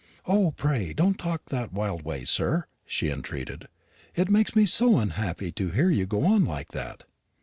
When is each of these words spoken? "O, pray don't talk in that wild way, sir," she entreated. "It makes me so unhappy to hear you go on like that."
"O, 0.25 0.49
pray 0.49 0.93
don't 0.93 1.19
talk 1.19 1.43
in 1.51 1.55
that 1.55 1.73
wild 1.73 2.01
way, 2.01 2.23
sir," 2.25 2.65
she 2.87 3.11
entreated. 3.11 3.67
"It 4.15 4.31
makes 4.31 4.55
me 4.55 4.65
so 4.65 4.97
unhappy 4.97 5.51
to 5.51 5.69
hear 5.69 5.91
you 5.91 6.07
go 6.07 6.23
on 6.25 6.43
like 6.43 6.69
that." 6.69 7.03